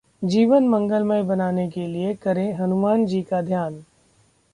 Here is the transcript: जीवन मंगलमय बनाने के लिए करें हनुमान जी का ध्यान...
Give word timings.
जीवन 0.23 0.67
मंगलमय 0.67 1.23
बनाने 1.23 1.69
के 1.69 1.87
लिए 1.87 2.13
करें 2.13 2.53
हनुमान 2.53 3.05
जी 3.05 3.21
का 3.21 3.41
ध्यान... 3.41 3.83